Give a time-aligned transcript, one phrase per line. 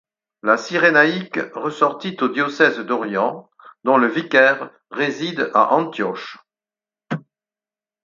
[0.41, 3.51] La Cyrénaïque ressortit au diocèse d'Orient,
[3.83, 6.39] dont le vicaire réside à Antioche.